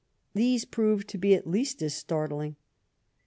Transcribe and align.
These 0.33 0.65
proved 0.65 1.07
to 1.09 1.19
be 1.19 1.35
at 1.35 1.45
least 1.45 1.83
as 1.83 1.93
startling. 1.93 2.55